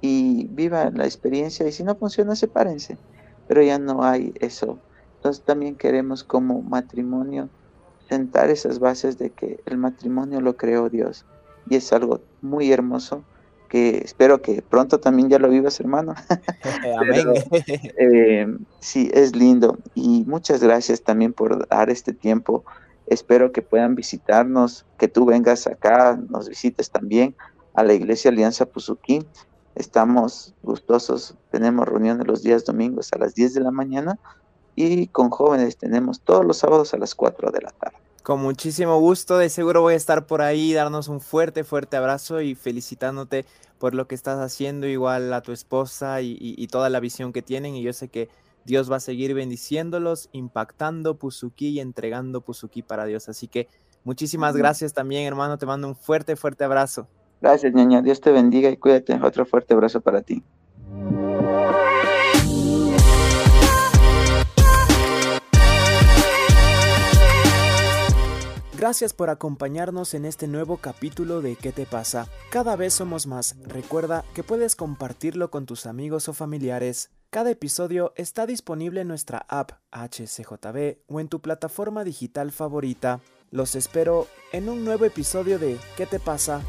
y 0.00 0.48
viva 0.48 0.90
la 0.90 1.04
experiencia 1.04 1.66
y 1.68 1.72
si 1.72 1.84
no 1.84 1.94
funciona, 1.94 2.34
sepárense. 2.34 2.98
Pero 3.46 3.62
ya 3.62 3.78
no 3.78 4.02
hay 4.02 4.32
eso. 4.40 4.78
Entonces 5.16 5.44
también 5.44 5.76
queremos 5.76 6.24
como 6.24 6.62
matrimonio 6.62 7.48
sentar 8.08 8.50
esas 8.50 8.78
bases 8.78 9.18
de 9.18 9.30
que 9.30 9.60
el 9.66 9.76
matrimonio 9.76 10.40
lo 10.40 10.56
creó 10.56 10.88
Dios 10.88 11.26
y 11.68 11.76
es 11.76 11.92
algo 11.92 12.20
muy 12.40 12.72
hermoso 12.72 13.22
que 13.70 13.98
espero 13.98 14.42
que 14.42 14.62
pronto 14.62 14.98
también 14.98 15.30
ya 15.30 15.38
lo 15.38 15.48
vivas, 15.48 15.78
hermano. 15.78 16.14
Amén. 17.00 17.28
Eh, 17.96 18.58
sí, 18.80 19.10
es 19.14 19.34
lindo. 19.34 19.78
Y 19.94 20.24
muchas 20.26 20.62
gracias 20.62 21.02
también 21.02 21.32
por 21.32 21.68
dar 21.68 21.88
este 21.88 22.12
tiempo. 22.12 22.64
Espero 23.06 23.52
que 23.52 23.62
puedan 23.62 23.94
visitarnos, 23.94 24.84
que 24.98 25.06
tú 25.06 25.24
vengas 25.24 25.68
acá, 25.68 26.18
nos 26.28 26.48
visites 26.48 26.90
también 26.90 27.36
a 27.74 27.84
la 27.84 27.94
Iglesia 27.94 28.32
Alianza 28.32 28.66
Puzuquí. 28.66 29.24
Estamos 29.76 30.52
gustosos, 30.64 31.36
tenemos 31.52 31.88
reuniones 31.88 32.26
los 32.26 32.42
días 32.42 32.64
domingos 32.64 33.12
a 33.12 33.18
las 33.18 33.36
10 33.36 33.54
de 33.54 33.60
la 33.60 33.70
mañana 33.70 34.18
y 34.74 35.06
con 35.06 35.30
jóvenes 35.30 35.76
tenemos 35.76 36.20
todos 36.20 36.44
los 36.44 36.58
sábados 36.58 36.92
a 36.92 36.98
las 36.98 37.14
4 37.14 37.52
de 37.52 37.60
la 37.60 37.70
tarde. 37.70 37.96
Con 38.30 38.42
muchísimo 38.42 39.00
gusto, 39.00 39.38
de 39.38 39.48
seguro 39.48 39.80
voy 39.80 39.94
a 39.94 39.96
estar 39.96 40.24
por 40.24 40.40
ahí, 40.40 40.72
darnos 40.72 41.08
un 41.08 41.20
fuerte, 41.20 41.64
fuerte 41.64 41.96
abrazo 41.96 42.40
y 42.40 42.54
felicitándote 42.54 43.44
por 43.76 43.92
lo 43.92 44.06
que 44.06 44.14
estás 44.14 44.38
haciendo, 44.38 44.86
igual 44.86 45.32
a 45.32 45.40
tu 45.40 45.50
esposa 45.50 46.22
y, 46.22 46.64
toda 46.68 46.90
la 46.90 47.00
visión 47.00 47.32
que 47.32 47.42
tienen. 47.42 47.74
Y 47.74 47.82
yo 47.82 47.92
sé 47.92 48.06
que 48.06 48.28
Dios 48.64 48.88
va 48.88 48.98
a 48.98 49.00
seguir 49.00 49.34
bendiciéndolos, 49.34 50.28
impactando 50.30 51.18
Puzuki 51.18 51.70
y 51.70 51.80
entregando 51.80 52.40
Puzuki 52.40 52.82
para 52.82 53.04
Dios. 53.04 53.28
Así 53.28 53.48
que 53.48 53.66
muchísimas 54.04 54.56
gracias 54.56 54.94
también, 54.94 55.26
hermano. 55.26 55.58
Te 55.58 55.66
mando 55.66 55.88
un 55.88 55.96
fuerte, 55.96 56.36
fuerte 56.36 56.62
abrazo. 56.62 57.08
Gracias, 57.40 57.74
ñaña. 57.74 58.00
Dios 58.00 58.20
te 58.20 58.30
bendiga 58.30 58.70
y 58.70 58.76
cuídate. 58.76 59.18
Otro 59.20 59.44
fuerte 59.44 59.74
abrazo 59.74 60.02
para 60.02 60.22
ti. 60.22 60.44
Gracias 68.80 69.12
por 69.12 69.28
acompañarnos 69.28 70.14
en 70.14 70.24
este 70.24 70.48
nuevo 70.48 70.78
capítulo 70.78 71.42
de 71.42 71.54
¿Qué 71.54 71.70
te 71.70 71.84
pasa? 71.84 72.28
Cada 72.48 72.76
vez 72.76 72.94
somos 72.94 73.26
más. 73.26 73.56
Recuerda 73.62 74.24
que 74.32 74.42
puedes 74.42 74.74
compartirlo 74.74 75.50
con 75.50 75.66
tus 75.66 75.84
amigos 75.84 76.30
o 76.30 76.32
familiares. 76.32 77.10
Cada 77.28 77.50
episodio 77.50 78.14
está 78.16 78.46
disponible 78.46 79.02
en 79.02 79.08
nuestra 79.08 79.44
app 79.50 79.72
HCJB 79.92 80.96
o 81.08 81.20
en 81.20 81.28
tu 81.28 81.42
plataforma 81.42 82.04
digital 82.04 82.52
favorita. 82.52 83.20
Los 83.50 83.74
espero 83.74 84.28
en 84.50 84.70
un 84.70 84.82
nuevo 84.82 85.04
episodio 85.04 85.58
de 85.58 85.78
¿Qué 85.98 86.06
te 86.06 86.18
pasa? 86.18 86.62